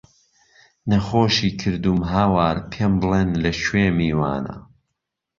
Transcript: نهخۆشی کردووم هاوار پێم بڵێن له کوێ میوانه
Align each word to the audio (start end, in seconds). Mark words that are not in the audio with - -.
نهخۆشی 0.89 1.49
کردووم 1.59 1.99
هاوار 2.13 2.57
پێم 2.71 2.93
بڵێن 3.01 3.29
له 3.43 3.51
کوێ 3.63 3.87
میوانه 3.97 4.55